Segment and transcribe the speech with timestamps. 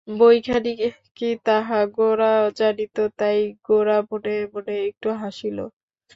[0.07, 0.71] বইখানি
[1.17, 5.57] কী তাহা গোরা জানিত, তাই গোরা মনে মনে একটু হাসিল।